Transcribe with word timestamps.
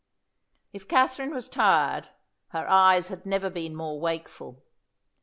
If 0.73 0.87
Katherine 0.87 1.29
was 1.29 1.47
tired, 1.47 2.09
her 2.47 2.67
eyes 2.67 3.09
had 3.09 3.23
never 3.23 3.51
been 3.51 3.75
more 3.75 3.99
wakeful. 3.99 4.63